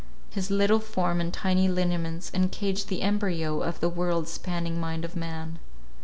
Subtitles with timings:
[0.31, 5.15] His little form and tiny lineaments encaged the embryo of the world spanning mind of
[5.15, 5.59] man.